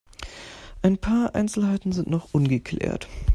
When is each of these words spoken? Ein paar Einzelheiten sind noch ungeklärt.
Ein 0.81 0.97
paar 0.97 1.35
Einzelheiten 1.35 1.91
sind 1.91 2.09
noch 2.09 2.33
ungeklärt. 2.33 3.07